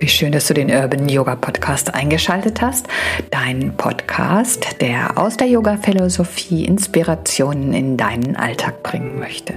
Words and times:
Wie 0.00 0.06
schön, 0.06 0.30
dass 0.30 0.46
du 0.46 0.54
den 0.54 0.70
Urban 0.70 1.08
Yoga 1.08 1.34
Podcast 1.34 1.92
eingeschaltet 1.92 2.60
hast. 2.60 2.86
Dein 3.32 3.76
Podcast, 3.76 4.80
der 4.80 5.18
aus 5.18 5.36
der 5.36 5.48
Yoga-Philosophie 5.48 6.64
Inspirationen 6.66 7.72
in 7.72 7.96
deinen 7.96 8.36
Alltag 8.36 8.84
bringen 8.84 9.18
möchte. 9.18 9.54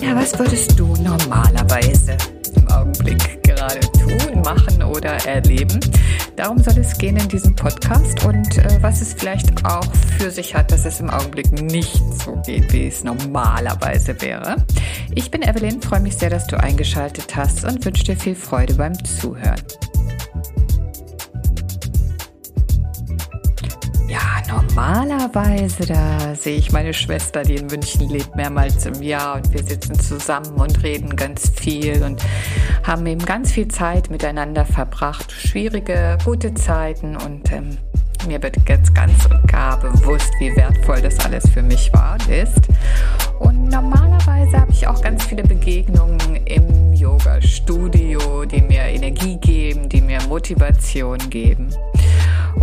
Ja, 0.00 0.16
was 0.16 0.36
würdest 0.36 0.76
du 0.76 0.92
normalerweise 1.04 2.16
im 2.56 2.68
Augenblick 2.68 3.44
gerade 3.44 3.78
tun, 3.92 4.35
machen 4.46 4.82
oder 4.84 5.12
erleben? 5.26 5.80
Darum 6.36 6.62
soll 6.62 6.78
es 6.78 6.96
gehen 6.96 7.16
in 7.16 7.28
diesem 7.28 7.56
Podcast 7.56 8.24
und 8.24 8.58
äh, 8.58 8.78
was 8.80 9.00
es 9.00 9.14
vielleicht 9.14 9.64
auch 9.64 9.86
für 10.18 10.30
sich 10.30 10.54
hat, 10.54 10.70
dass 10.70 10.84
es 10.84 11.00
im 11.00 11.10
Augenblick 11.10 11.50
nicht 11.50 12.00
so 12.24 12.40
geht, 12.46 12.72
wie 12.72 12.86
es 12.86 13.02
normalerweise 13.02 14.20
wäre. 14.22 14.64
Ich 15.14 15.30
bin 15.30 15.42
Evelyn, 15.42 15.82
freue 15.82 16.00
mich 16.00 16.16
sehr, 16.16 16.30
dass 16.30 16.46
du 16.46 16.60
eingeschaltet 16.60 17.34
hast 17.34 17.64
und 17.64 17.84
wünsche 17.84 18.04
dir 18.04 18.16
viel 18.16 18.36
Freude 18.36 18.74
beim 18.74 18.94
Zuhören. 19.04 19.60
Normalerweise, 24.56 25.86
da 25.86 26.34
sehe 26.34 26.56
ich 26.56 26.72
meine 26.72 26.94
Schwester, 26.94 27.42
die 27.42 27.56
in 27.56 27.66
München 27.66 28.08
lebt, 28.08 28.34
mehrmals 28.36 28.86
im 28.86 29.02
Jahr 29.02 29.36
und 29.36 29.52
wir 29.52 29.62
sitzen 29.62 29.98
zusammen 29.98 30.54
und 30.54 30.82
reden 30.82 31.14
ganz 31.16 31.50
viel 31.50 32.02
und 32.02 32.22
haben 32.82 33.06
eben 33.06 33.24
ganz 33.24 33.52
viel 33.52 33.68
Zeit 33.68 34.10
miteinander 34.10 34.64
verbracht. 34.64 35.32
Schwierige, 35.32 36.16
gute 36.24 36.54
Zeiten 36.54 37.16
und 37.16 37.52
ähm, 37.52 37.76
mir 38.26 38.42
wird 38.42 38.56
jetzt 38.68 38.94
ganz 38.94 39.26
und 39.26 39.46
gar 39.46 39.78
bewusst, 39.78 40.32
wie 40.38 40.54
wertvoll 40.56 41.00
das 41.00 41.18
alles 41.20 41.48
für 41.50 41.62
mich 41.62 41.92
war 41.92 42.14
und 42.14 42.28
ist. 42.28 42.68
Und 43.38 43.68
normalerweise 43.68 44.58
habe 44.58 44.72
ich 44.72 44.86
auch 44.86 45.00
ganz 45.02 45.24
viele 45.24 45.42
Begegnungen 45.42 46.36
im 46.46 46.94
Yoga-Studio, 46.94 48.44
die 48.46 48.62
mir 48.62 48.82
Energie 48.82 49.36
geben, 49.36 49.88
die 49.88 50.00
mir 50.00 50.20
Motivation 50.28 51.18
geben. 51.30 51.68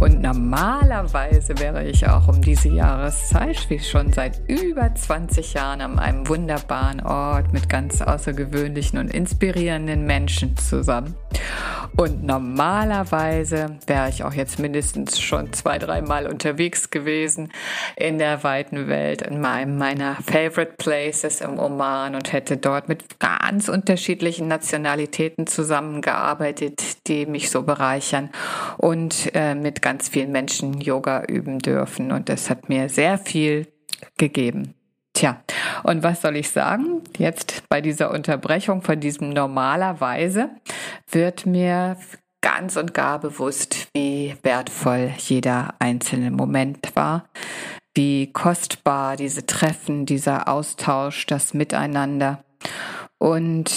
Und 0.04 0.22
normalerweise 0.22 1.58
wäre 1.60 1.86
ich 1.86 2.10
auch 2.10 2.28
um 2.28 2.42
diese 2.42 2.68
Jahreszeit, 2.68 3.70
wie 3.70 3.80
schon 3.80 4.12
seit 4.12 4.42
über 4.50 4.94
20 4.94 5.54
Jahren, 5.54 5.80
an 5.80 5.98
einem 5.98 6.28
wunderbaren 6.28 7.00
Ort 7.00 7.54
mit 7.54 7.70
ganz 7.70 8.02
außergewöhnlichen 8.02 9.00
und 9.00 9.14
inspirierenden 9.14 10.06
Menschen 10.06 10.58
zusammen. 10.58 11.16
Und 11.96 12.24
normalerweise 12.24 13.78
wäre 13.88 14.10
ich 14.10 14.26
auch 14.26 14.34
jetzt 14.34 14.60
mindestens 14.60 15.22
schon 15.22 15.54
zwei, 15.54 15.78
dreimal 15.78 16.28
unterwegs 16.28 16.90
gewesen 16.90 17.54
in 17.96 18.18
der 18.18 18.44
weiten 18.44 18.90
Welt, 18.90 19.22
in 19.22 19.40
meinem 19.40 19.78
meiner 19.78 20.16
Favorite 20.16 20.74
Places 20.78 21.40
im 21.40 21.60
Oman 21.60 22.16
und 22.16 22.34
hätte 22.34 22.58
dort 22.58 22.90
mit 22.90 23.20
ganz 23.20 23.70
unterschiedlichen 23.70 24.48
Nationalitäten 24.48 25.48
zusammengearbeitet, 25.48 27.08
die 27.08 27.26
mich 27.26 27.52
so 27.52 27.62
bereichern 27.62 28.32
und 28.78 29.30
äh, 29.36 29.54
mit 29.56 29.82
ganz 29.82 29.93
vielen 30.02 30.32
Menschen 30.32 30.82
Yoga 30.82 31.24
üben 31.26 31.60
dürfen. 31.60 32.12
Und 32.12 32.30
das 32.30 32.50
hat 32.50 32.70
mir 32.70 32.90
sehr 32.90 33.18
viel 33.18 33.68
gegeben. 34.18 34.76
Tja, 35.14 35.44
und 35.84 36.02
was 36.02 36.22
soll 36.22 36.36
ich 36.36 36.50
sagen? 36.50 37.02
Jetzt 37.18 37.64
bei 37.70 37.82
dieser 37.82 38.10
Unterbrechung 38.12 38.82
von 38.82 39.00
diesem 39.00 39.30
normalerweise 39.30 40.50
wird 41.12 41.46
mir 41.46 41.98
ganz 42.42 42.78
und 42.78 42.94
gar 42.94 43.20
bewusst, 43.20 43.88
wie 43.94 44.36
wertvoll 44.42 45.12
jeder 45.18 45.76
einzelne 45.80 46.32
Moment 46.32 46.96
war, 46.96 47.30
wie 47.94 48.34
kostbar 48.34 49.16
diese 49.16 49.46
Treffen, 49.46 50.06
dieser 50.06 50.48
Austausch, 50.48 51.28
das 51.28 51.54
Miteinander 51.54 52.44
und 53.20 53.72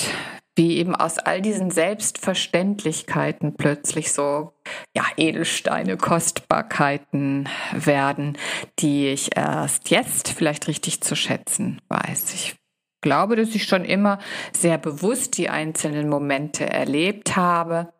wie 0.57 0.79
eben 0.79 0.97
aus 0.97 1.19
all 1.19 1.43
diesen 1.43 1.71
Selbstverständlichkeiten 1.71 3.55
plötzlich 3.57 4.12
so 4.12 4.53
ja, 4.97 5.05
Edelsteine, 5.17 5.97
Kostbarkeiten 5.99 7.49
werden, 7.72 8.37
die 8.78 9.09
ich 9.09 9.37
erst 9.37 9.91
jetzt 9.91 10.31
vielleicht 10.31 10.66
richtig 10.66 11.03
zu 11.03 11.15
schätzen 11.15 11.81
weiß. 11.89 12.34
Ich 12.34 12.56
glaube, 13.03 13.37
dass 13.37 13.55
ich 13.55 13.65
schon 13.65 13.84
immer 13.84 14.19
sehr 14.53 14.78
bewusst 14.78 15.37
die 15.39 15.50
einzelnen 15.50 16.09
Momente 16.09 16.69
erlebt 16.69 17.37
habe. 17.37 17.93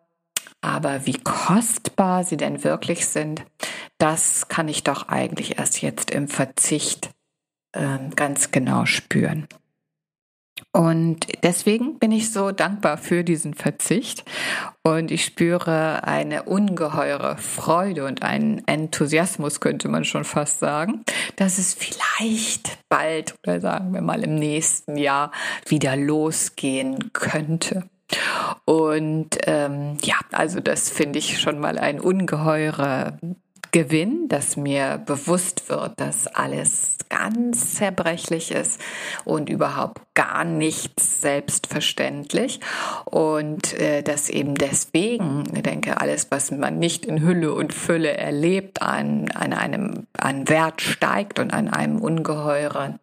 Aber 0.63 1.07
wie 1.07 1.19
kostbar 1.19 2.25
sie 2.25 2.39
denn 2.39 2.65
wirklich 2.65 3.07
sind, 3.07 3.45
das 3.99 4.49
kann 4.49 4.69
ich 4.69 4.83
doch 4.83 5.09
eigentlich 5.09 5.59
erst 5.59 5.81
jetzt 5.83 6.11
im 6.11 6.27
Verzicht 6.27 7.11
äh, 7.73 7.99
ganz 8.17 8.51
genau 8.51 8.87
spüren. 8.87 9.47
Und 10.73 11.27
deswegen 11.43 11.99
bin 11.99 12.13
ich 12.13 12.33
so 12.33 12.51
dankbar 12.51 12.99
für 12.99 13.25
diesen 13.25 13.55
Verzicht 13.55 14.25
und 14.83 15.11
ich 15.11 15.25
spüre 15.25 16.05
eine 16.05 16.45
ungeheure 16.45 17.37
Freude 17.39 18.05
und 18.05 18.23
einen 18.23 18.67
Enthusiasmus, 18.67 19.61
könnte 19.61 19.89
man 19.89 20.05
schon 20.05 20.25
fast 20.25 20.61
sagen, 20.61 21.03
dass 21.37 21.59
es 21.59 21.75
vielleicht 21.75 22.79
bald 22.89 23.35
oder 23.43 23.61
sagen 23.61 23.93
wir 23.93 24.03
mal 24.03 24.23
im 24.23 24.35
nächsten 24.35 24.97
Jahr 24.97 25.31
wieder 25.67 25.97
losgehen 25.97 27.11
könnte. 27.13 27.89
Und 28.65 29.39
ähm, 29.45 29.97
ja, 30.03 30.17
also 30.33 30.61
das 30.61 30.91
finde 30.91 31.19
ich 31.19 31.41
schon 31.41 31.59
mal 31.59 31.79
ein 31.79 32.01
ungeheurer 32.01 33.19
Gewinn, 33.77 34.29
dass 34.29 34.57
mir 34.57 34.97
bewusst 35.05 35.69
wird, 35.69 36.01
dass 36.01 36.27
alles 36.29 36.97
ganz 37.11 37.75
zerbrechlich 37.75 38.51
ist 38.51 38.81
und 39.27 39.51
überhaupt 39.51 40.01
gar 40.15 40.45
nichts 40.45 41.21
selbstverständlich. 41.21 42.61
Und 43.05 43.79
äh, 43.79 44.01
dass 44.01 44.31
eben 44.31 44.55
deswegen, 44.55 45.45
ich 45.55 45.63
denke, 45.63 46.01
alles, 46.01 46.29
was 46.31 46.51
man 46.53 46.79
nicht 46.79 47.05
in 47.05 47.21
Hülle 47.21 47.53
und 47.53 47.75
Fülle 47.75 48.17
erlebt, 48.17 48.81
an, 48.81 49.31
an 49.35 49.53
einem 49.53 50.07
an 50.17 50.49
Wert 50.49 50.81
steigt 50.81 51.39
und 51.39 51.53
an 51.53 51.69
einem 51.69 52.01
ungeheuren 52.01 52.99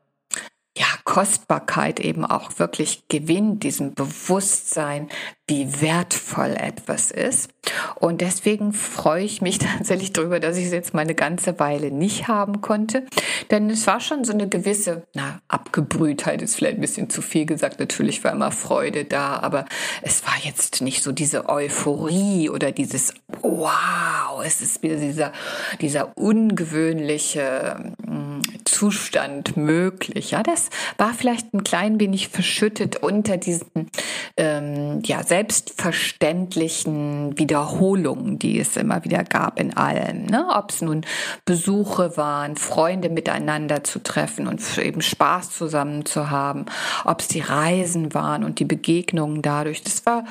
Kostbarkeit 1.14 2.00
eben 2.00 2.26
auch 2.26 2.58
wirklich 2.58 3.04
gewinnt, 3.08 3.62
diesem 3.62 3.94
Bewusstsein, 3.94 5.10
wie 5.48 5.80
wertvoll 5.80 6.56
etwas 6.58 7.12
ist. 7.12 7.52
Und 7.96 8.22
deswegen 8.22 8.74
freue 8.74 9.24
ich 9.24 9.40
mich 9.40 9.60
tatsächlich 9.78 10.12
darüber, 10.12 10.40
dass 10.40 10.58
ich 10.58 10.66
es 10.66 10.72
jetzt 10.72 10.96
mal 10.96 11.02
eine 11.02 11.14
ganze 11.14 11.60
Weile 11.60 11.92
nicht 11.92 12.28
haben 12.28 12.62
konnte. 12.62 13.06
Denn 13.52 13.70
es 13.70 13.86
war 13.86 14.00
schon 14.00 14.24
so 14.24 14.34
eine 14.34 14.50
gewisse, 14.50 15.04
na, 15.14 15.40
Abgebrühtheit 15.50 16.42
ist 16.42 16.56
vielleicht 16.56 16.80
ein 16.80 16.82
bisschen 16.82 17.12
zu 17.12 17.22
viel 17.22 17.46
gesagt. 17.46 17.80
Natürlich 17.80 18.24
war 18.24 18.32
immer 18.32 18.50
Freude 18.50 19.06
da, 19.06 19.38
aber 19.38 19.66
es 20.02 20.26
war 20.26 20.34
jetzt 20.44 20.82
nicht 20.82 21.04
so 21.04 21.12
diese 21.12 21.48
Euphorie 21.48 22.50
oder 22.50 22.72
dieses 22.72 23.14
Wow, 23.42 24.44
es 24.44 24.62
ist 24.62 24.82
wieder 24.82 24.96
dieser, 24.96 25.32
dieser 25.80 26.18
ungewöhnliche, 26.18 27.94
Zustand 28.84 29.56
möglich. 29.56 30.32
Ja, 30.32 30.44
das 30.44 30.70
war 30.98 31.14
vielleicht 31.14 31.54
ein 31.54 31.64
klein 31.64 32.02
wenig 32.02 32.28
verschüttet 32.28 32.98
unter 32.98 33.38
diesen 33.38 33.90
ähm, 34.36 35.00
ja, 35.06 35.24
selbstverständlichen 35.24 37.40
Wiederholungen, 37.40 38.40
die 38.40 38.60
es 38.60 38.76
immer 38.76 39.06
wieder 39.06 39.24
gab 39.24 39.58
in 39.58 39.78
allem. 39.78 40.26
Ne? 40.26 40.46
Ob 40.54 40.72
es 40.72 40.82
nun 40.82 41.06
Besuche 41.46 42.18
waren, 42.18 42.58
Freunde 42.58 43.08
miteinander 43.08 43.86
zu 43.86 44.04
treffen 44.04 44.48
und 44.48 44.78
eben 44.78 45.02
Spaß 45.02 45.52
zusammen 45.52 46.06
zu 46.06 46.30
haben, 46.30 46.66
ob 47.06 47.22
es 47.22 47.30
die 47.30 47.40
Reisen 47.40 48.14
waren 48.14 48.44
und 48.44 48.60
die 48.60 48.66
Begegnungen 48.66 49.42
dadurch. 49.42 49.82
Das 49.84 50.06
war 50.06 50.26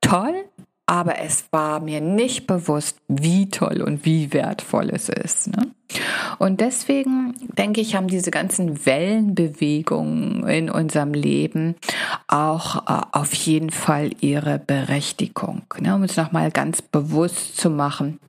toll, 0.00 0.44
aber 0.86 1.18
es 1.18 1.46
war 1.50 1.80
mir 1.80 2.00
nicht 2.00 2.46
bewusst, 2.46 2.98
wie 3.08 3.50
toll 3.50 3.82
und 3.82 4.04
wie 4.04 4.32
wertvoll 4.32 4.90
es 4.90 5.08
ist. 5.08 5.48
Ne? 5.48 5.72
Und 6.38 6.60
deswegen 6.60 7.34
denke 7.58 7.80
ich, 7.80 7.96
haben 7.96 8.06
diese 8.06 8.30
ganzen 8.30 8.86
Wellenbewegungen 8.86 10.46
in 10.46 10.70
unserem 10.70 11.12
Leben 11.12 11.74
auch 12.28 12.86
äh, 12.88 13.02
auf 13.12 13.34
jeden 13.34 13.70
Fall 13.70 14.10
ihre 14.20 14.60
Berechtigung, 14.60 15.62
ne? 15.80 15.94
um 15.94 16.02
uns 16.02 16.16
nochmal 16.16 16.52
ganz 16.52 16.82
bewusst 16.82 17.56
zu 17.56 17.68
machen, 17.68 18.20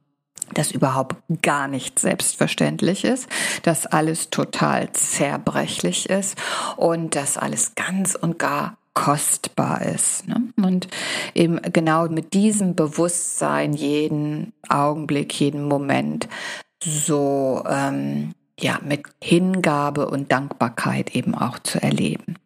dass 0.54 0.72
überhaupt 0.72 1.16
gar 1.42 1.68
nicht 1.68 2.00
selbstverständlich 2.00 3.04
ist, 3.04 3.28
dass 3.64 3.86
alles 3.86 4.30
total 4.30 4.92
zerbrechlich 4.94 6.10
ist 6.10 6.38
und 6.78 7.16
dass 7.16 7.38
alles 7.38 7.76
ganz 7.76 8.16
und 8.16 8.40
gar 8.40 8.78
kostbar 8.98 9.84
ist. 9.84 10.28
Ne? 10.28 10.42
Und 10.58 10.88
eben 11.36 11.62
genau 11.72 12.10
mit 12.10 12.34
diesem 12.34 12.74
Bewusstsein 12.74 13.74
jeden 13.74 14.54
Augenblick, 14.70 15.40
jeden 15.40 15.68
Moment 15.68 16.28
so 16.84 17.64
ähm, 17.70 18.34
ja 18.60 18.80
mit 18.84 19.04
Hingabe 19.24 20.10
und 20.10 20.32
Dankbarkeit 20.32 21.16
eben 21.16 21.36
auch 21.36 21.60
zu 21.60 21.82
erleben. 21.82 22.40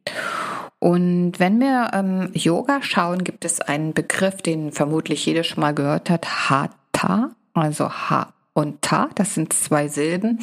Und 0.79 1.39
wenn 1.39 1.61
wir 1.61 1.91
ähm, 1.93 2.31
Yoga 2.33 2.81
schauen, 2.81 3.23
gibt 3.23 3.45
es 3.45 3.61
einen 3.61 3.93
Begriff, 3.93 4.41
den 4.41 4.73
vermutlich 4.73 5.25
jeder 5.25 5.45
schon 5.45 5.61
mal 5.61 5.73
gehört 5.73 6.09
hat, 6.09 6.49
Hatha, 6.49 7.31
also 7.53 7.89
H 7.89 8.33
und 8.53 8.81
Ta, 8.81 9.09
das 9.15 9.33
sind 9.33 9.53
zwei 9.53 9.87
Silben. 9.87 10.39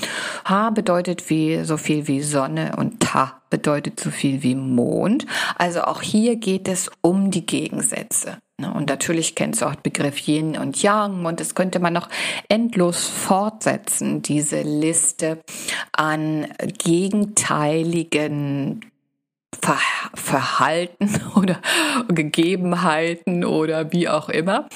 Ha 0.47 0.71
bedeutet 0.71 1.29
wie 1.29 1.63
so 1.65 1.77
viel 1.77 2.09
wie 2.09 2.23
Sonne 2.23 2.75
und 2.77 3.01
Ta 3.01 3.43
bedeutet 3.51 4.01
so 4.01 4.11
viel 4.11 4.43
wie 4.43 4.55
Mond. 4.55 5.27
Also 5.57 5.83
auch 5.83 6.01
hier 6.01 6.37
geht 6.37 6.69
es 6.69 6.91
um 7.03 7.31
die 7.31 7.45
Gegensätze. 7.45 8.39
Ne? 8.59 8.73
Und 8.73 8.89
natürlich 8.89 9.35
kennst 9.35 9.61
du 9.61 9.67
auch 9.67 9.75
den 9.75 9.83
Begriff 9.83 10.27
Yin 10.27 10.57
und 10.57 10.83
Yang 10.83 11.27
und 11.27 11.39
das 11.41 11.55
könnte 11.55 11.81
man 11.81 11.93
noch 11.93 12.09
endlos 12.49 13.07
fortsetzen, 13.07 14.23
diese 14.23 14.63
Liste 14.63 15.43
an 15.93 16.47
gegenteiligen 16.79 18.87
Ver 19.55 19.79
Verhalten 20.15 21.21
oder 21.37 21.59
Gegebenheiten 22.09 23.45
oder 23.45 23.93
wie 23.93 24.09
auch 24.09 24.29
immer, 24.29 24.69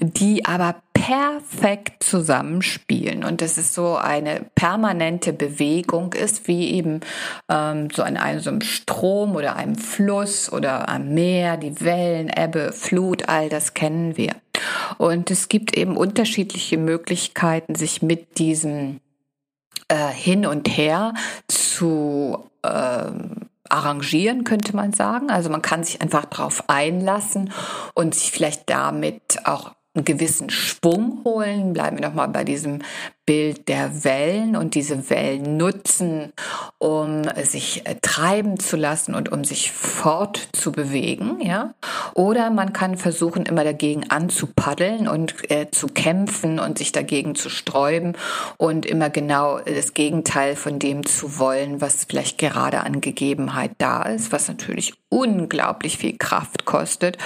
die 0.00 0.44
aber 0.44 0.76
perfekt 1.02 2.04
zusammenspielen 2.04 3.24
und 3.24 3.40
dass 3.40 3.56
es 3.56 3.74
so 3.74 3.96
eine 3.96 4.46
permanente 4.54 5.32
Bewegung 5.32 6.12
ist, 6.12 6.46
wie 6.46 6.70
eben 6.70 7.00
ähm, 7.48 7.88
so 7.90 8.04
an 8.04 8.16
einem, 8.16 8.38
so 8.38 8.50
einem 8.50 8.60
Strom 8.60 9.34
oder 9.34 9.56
einem 9.56 9.74
Fluss 9.74 10.52
oder 10.52 10.88
am 10.88 11.12
Meer, 11.14 11.56
die 11.56 11.80
Wellen, 11.80 12.28
Ebbe, 12.28 12.72
Flut, 12.72 13.28
all 13.28 13.48
das 13.48 13.74
kennen 13.74 14.16
wir. 14.16 14.36
Und 14.98 15.32
es 15.32 15.48
gibt 15.48 15.76
eben 15.76 15.96
unterschiedliche 15.96 16.78
Möglichkeiten, 16.78 17.74
sich 17.74 18.02
mit 18.02 18.38
diesem 18.38 19.00
äh, 19.88 20.08
Hin 20.08 20.46
und 20.46 20.68
Her 20.68 21.14
zu 21.48 22.48
ähm, 22.64 23.48
arrangieren, 23.72 24.44
könnte 24.44 24.76
man 24.76 24.92
sagen. 24.92 25.30
Also 25.30 25.50
man 25.50 25.62
kann 25.62 25.84
sich 25.84 26.00
einfach 26.02 26.26
darauf 26.26 26.68
einlassen 26.68 27.52
und 27.94 28.14
sich 28.14 28.30
vielleicht 28.30 28.68
damit 28.68 29.40
auch 29.44 29.72
einen 29.94 30.04
gewissen 30.04 30.50
Schwung 30.50 31.22
holen. 31.24 31.72
Bleiben 31.72 31.98
wir 31.98 32.06
nochmal 32.06 32.28
bei 32.28 32.44
diesem 32.44 32.82
Bild 33.24 33.68
der 33.68 34.04
Wellen 34.04 34.56
und 34.56 34.74
diese 34.74 35.08
Wellen 35.08 35.56
nutzen, 35.56 36.32
um 36.78 37.22
sich 37.44 37.86
äh, 37.86 37.94
treiben 38.02 38.58
zu 38.58 38.76
lassen 38.76 39.14
und 39.14 39.30
um 39.30 39.44
sich 39.44 39.70
fortzubewegen, 39.70 41.40
ja. 41.40 41.74
Oder 42.14 42.50
man 42.50 42.72
kann 42.72 42.96
versuchen, 42.96 43.46
immer 43.46 43.62
dagegen 43.62 44.10
anzupaddeln 44.10 45.06
und 45.06 45.50
äh, 45.50 45.70
zu 45.70 45.86
kämpfen 45.86 46.58
und 46.58 46.78
sich 46.78 46.90
dagegen 46.90 47.36
zu 47.36 47.48
sträuben 47.48 48.16
und 48.56 48.86
immer 48.86 49.08
genau 49.08 49.60
das 49.60 49.94
Gegenteil 49.94 50.56
von 50.56 50.80
dem 50.80 51.06
zu 51.06 51.38
wollen, 51.38 51.80
was 51.80 52.04
vielleicht 52.04 52.38
gerade 52.38 52.80
an 52.80 53.00
Gegebenheit 53.00 53.72
da 53.78 54.02
ist, 54.02 54.32
was 54.32 54.48
natürlich 54.48 54.94
unglaublich 55.10 55.98
viel 55.98 56.16
Kraft 56.18 56.64
kostet 56.64 57.18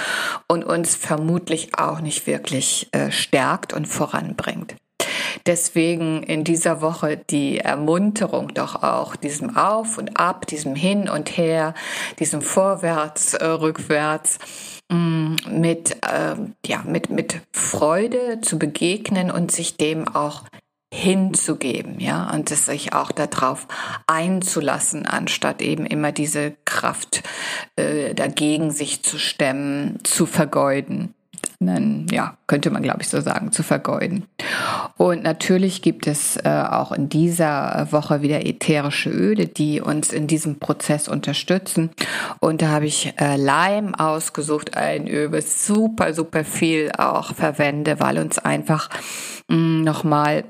und 0.46 0.64
uns 0.64 0.94
vermutlich 0.94 1.78
auch 1.78 2.00
nicht 2.00 2.26
wirklich 2.26 2.88
äh, 2.92 3.10
stärkt 3.10 3.72
und 3.72 3.86
voranbringt. 3.86 4.76
Deswegen 5.46 6.24
in 6.24 6.42
dieser 6.42 6.80
Woche 6.80 7.16
die 7.16 7.58
Ermunterung 7.58 8.52
doch 8.52 8.82
auch 8.82 9.14
diesem 9.14 9.56
Auf 9.56 9.96
und 9.96 10.18
Ab, 10.18 10.46
diesem 10.46 10.74
Hin 10.74 11.08
und 11.08 11.36
Her, 11.36 11.74
diesem 12.18 12.42
Vorwärts, 12.42 13.34
äh, 13.34 13.46
Rückwärts 13.46 14.38
mm, 14.90 15.36
mit, 15.50 15.92
äh, 16.02 16.34
ja, 16.66 16.82
mit, 16.84 17.10
mit 17.10 17.40
Freude 17.52 18.40
zu 18.40 18.58
begegnen 18.58 19.30
und 19.30 19.52
sich 19.52 19.76
dem 19.76 20.08
auch 20.08 20.42
hinzugeben, 20.92 22.00
ja, 22.00 22.30
und 22.32 22.50
es 22.50 22.66
sich 22.66 22.92
auch 22.92 23.12
darauf 23.12 23.66
einzulassen, 24.06 25.04
anstatt 25.04 25.60
eben 25.60 25.84
immer 25.84 26.12
diese 26.12 26.54
Kraft 26.64 27.22
äh, 27.76 28.14
dagegen 28.14 28.70
sich 28.70 29.02
zu 29.02 29.18
stemmen, 29.18 29.98
zu 30.04 30.26
vergeuden 30.26 31.14
ja, 31.60 32.36
könnte 32.46 32.70
man 32.70 32.82
glaube 32.82 33.02
ich 33.02 33.08
so 33.08 33.20
sagen, 33.20 33.52
zu 33.52 33.62
vergeuden. 33.62 34.26
Und 34.96 35.22
natürlich 35.22 35.82
gibt 35.82 36.06
es 36.06 36.36
äh, 36.36 36.48
auch 36.48 36.92
in 36.92 37.08
dieser 37.08 37.88
Woche 37.90 38.22
wieder 38.22 38.46
ätherische 38.46 39.10
Öle, 39.10 39.46
die 39.46 39.80
uns 39.80 40.12
in 40.12 40.26
diesem 40.26 40.58
Prozess 40.58 41.08
unterstützen. 41.08 41.90
Und 42.40 42.62
da 42.62 42.68
habe 42.68 42.86
ich 42.86 43.14
äh, 43.18 43.36
Leim 43.36 43.94
ausgesucht, 43.94 44.76
ein 44.76 45.08
Öl, 45.08 45.32
was 45.32 45.66
super, 45.66 46.14
super 46.14 46.44
viel 46.44 46.92
auch 46.96 47.34
verwende, 47.34 48.00
weil 48.00 48.18
uns 48.18 48.38
einfach 48.38 48.88
mm, 49.48 49.82
nochmal 49.82 50.44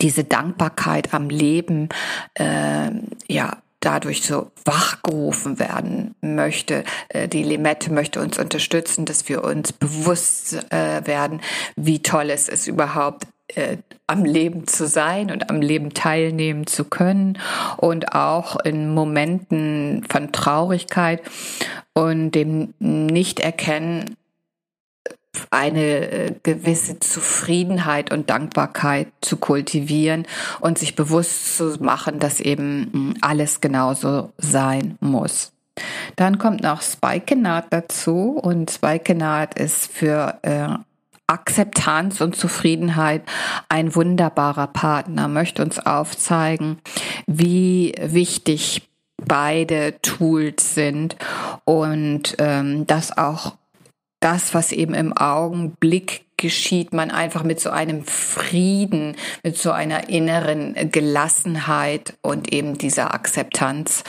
diese 0.00 0.24
Dankbarkeit 0.24 1.14
am 1.14 1.30
Leben 1.30 1.88
äh, 2.34 2.90
ja 3.28 3.58
dadurch 3.80 4.22
so 4.22 4.50
wachgerufen 4.64 5.58
werden 5.58 6.14
möchte. 6.20 6.84
Äh, 7.08 7.28
die 7.28 7.42
Limette 7.42 7.92
möchte 7.92 8.20
uns 8.20 8.38
unterstützen, 8.38 9.04
dass 9.04 9.28
wir 9.28 9.42
uns 9.44 9.72
bewusst 9.72 10.54
äh, 10.70 11.06
werden, 11.06 11.40
wie 11.76 12.02
toll 12.02 12.30
es 12.30 12.48
ist 12.48 12.66
überhaupt 12.66 13.26
äh, 13.56 13.78
am 14.06 14.24
Leben 14.24 14.66
zu 14.66 14.86
sein 14.86 15.30
und 15.30 15.50
am 15.50 15.60
Leben 15.60 15.94
teilnehmen 15.94 16.66
zu 16.66 16.84
können 16.84 17.38
und 17.76 18.14
auch 18.14 18.56
in 18.60 18.92
Momenten 18.92 20.04
von 20.08 20.32
Traurigkeit 20.32 21.22
und 21.94 22.32
dem 22.32 22.74
Nicht-Erkennen 22.78 24.16
eine 25.50 26.10
äh, 26.10 26.34
gewisse 26.42 27.00
Zufriedenheit 27.00 28.12
und 28.12 28.30
Dankbarkeit 28.30 29.08
zu 29.20 29.36
kultivieren 29.36 30.26
und 30.60 30.78
sich 30.78 30.96
bewusst 30.96 31.56
zu 31.56 31.76
machen, 31.80 32.18
dass 32.18 32.40
eben 32.40 32.90
hm, 32.92 33.14
alles 33.20 33.60
genauso 33.60 34.32
sein 34.38 34.96
muss. 35.00 35.52
Dann 36.16 36.38
kommt 36.38 36.62
noch 36.62 36.82
Spikenard 36.82 37.66
dazu 37.70 38.38
und 38.42 38.70
Spikenard 38.70 39.58
ist 39.58 39.90
für 39.90 40.38
äh, 40.42 40.68
Akzeptanz 41.26 42.20
und 42.20 42.34
Zufriedenheit 42.34 43.22
ein 43.68 43.94
wunderbarer 43.94 44.66
Partner, 44.66 45.28
möchte 45.28 45.62
uns 45.62 45.78
aufzeigen, 45.78 46.78
wie 47.26 47.94
wichtig 48.00 48.90
beide 49.16 50.00
Tools 50.02 50.74
sind 50.74 51.16
und 51.64 52.34
ähm, 52.38 52.86
dass 52.86 53.16
auch 53.16 53.54
das, 54.20 54.54
was 54.54 54.72
eben 54.72 54.94
im 54.94 55.16
Augenblick 55.16 56.24
geschieht, 56.36 56.92
man 56.92 57.10
einfach 57.10 57.42
mit 57.42 57.60
so 57.60 57.70
einem 57.70 58.04
Frieden, 58.04 59.16
mit 59.42 59.58
so 59.58 59.72
einer 59.72 60.08
inneren 60.08 60.90
Gelassenheit 60.90 62.14
und 62.22 62.52
eben 62.52 62.78
dieser 62.78 63.12
Akzeptanz 63.14 64.04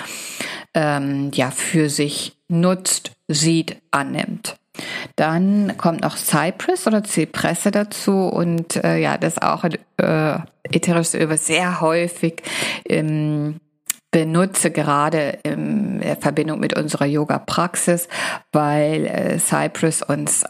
ähm, 0.73 1.31
ja 1.33 1.51
für 1.51 1.89
sich 1.89 2.37
nutzt, 2.47 3.11
sieht, 3.27 3.77
annimmt. 3.91 4.55
Dann 5.15 5.75
kommt 5.77 6.01
noch 6.01 6.17
Cypress 6.17 6.87
oder 6.87 7.03
Zypresse 7.03 7.71
dazu 7.71 8.27
und 8.27 8.81
äh, 8.83 8.97
ja, 8.97 9.17
das 9.17 9.41
auch 9.41 9.65
äh, 9.65 10.37
ätherisches 10.63 11.15
Öl, 11.15 11.37
sehr 11.37 11.81
häufig 11.81 12.41
im 12.85 13.59
benutze 14.11 14.71
gerade 14.71 15.39
in 15.43 16.03
Verbindung 16.19 16.59
mit 16.59 16.77
unserer 16.77 17.05
Yoga-Praxis, 17.05 18.07
weil 18.51 19.05
äh, 19.05 19.39
Cypress 19.39 20.01
uns 20.03 20.45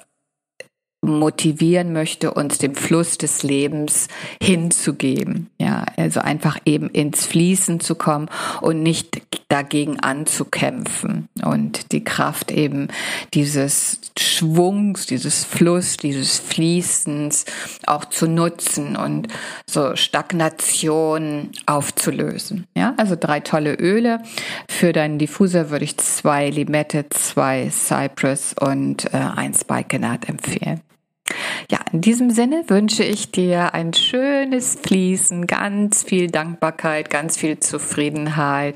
motivieren 1.02 1.94
möchte, 1.94 2.32
uns 2.34 2.60
dem 2.60 2.76
Fluss 2.76 3.18
des 3.18 3.42
Lebens 3.42 4.08
hinzugeben. 4.42 5.50
Ja, 5.60 5.86
also 5.98 6.20
einfach 6.20 6.60
eben 6.66 6.90
ins 6.90 7.26
Fließen 7.26 7.80
zu 7.80 7.96
kommen 7.96 8.30
und 8.62 8.84
nicht 8.84 9.22
dagegen 9.50 10.00
anzukämpfen 10.00 11.28
und 11.44 11.92
die 11.92 12.04
Kraft 12.04 12.52
eben 12.52 12.88
dieses 13.34 14.00
Schwungs, 14.18 15.08
dieses 15.08 15.44
Fluss, 15.44 15.98
dieses 15.98 16.40
Fließens 16.40 17.46
auch 17.86 18.06
zu 18.06 18.28
nutzen 18.28 18.96
und 18.96 19.28
so 19.66 19.96
Stagnation 19.96 21.50
aufzulösen. 21.66 22.66
Ja, 22.78 22.94
also 22.98 23.18
drei 23.20 23.42
tolle 23.42 23.74
Öle. 23.74 24.22
Für 24.70 24.94
deinen 24.94 25.18
Diffuser 25.18 25.70
würde 25.70 25.86
ich 25.86 25.98
zwei 25.98 26.50
Limette, 26.50 27.10
zwei 27.10 27.70
Cypress 27.70 28.56
und 28.60 29.14
äh, 29.14 29.18
ein 29.18 29.54
Spikenard 29.54 30.30
empfehlen. 30.30 30.82
Ja, 31.70 31.80
in 31.92 32.02
diesem 32.02 32.32
Sinne 32.32 32.64
wünsche 32.68 33.04
ich 33.04 33.32
dir 33.32 33.74
ein 33.74 33.94
schönes 33.94 34.78
Fließen, 34.82 35.48
ganz 35.48 36.04
viel 36.04 36.30
Dankbarkeit, 36.30 37.10
ganz 37.10 37.38
viel 37.38 37.60
Zufriedenheit 37.60 38.76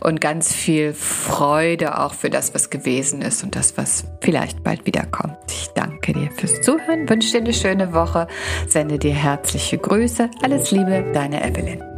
und 0.00 0.20
ganz 0.20 0.52
viel 0.52 0.92
Freude 0.92 1.98
auch 1.98 2.14
für 2.14 2.30
das, 2.30 2.54
was 2.54 2.70
gewesen 2.70 3.22
ist 3.22 3.42
und 3.44 3.56
das, 3.56 3.76
was 3.76 4.04
vielleicht 4.20 4.62
bald 4.62 4.86
wiederkommt. 4.86 5.36
Ich 5.48 5.68
danke 5.74 6.12
dir 6.12 6.30
fürs 6.30 6.60
Zuhören, 6.60 7.08
wünsche 7.08 7.32
dir 7.32 7.40
eine 7.40 7.54
schöne 7.54 7.92
Woche, 7.92 8.26
sende 8.68 8.98
dir 8.98 9.14
herzliche 9.14 9.78
Grüße. 9.78 10.30
Alles 10.42 10.70
Liebe, 10.70 11.04
deine 11.12 11.44
Evelyn. 11.44 11.93